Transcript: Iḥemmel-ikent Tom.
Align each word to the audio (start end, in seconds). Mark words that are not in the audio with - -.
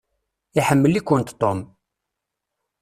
Iḥemmel-ikent 0.59 1.35
Tom. 1.41 1.59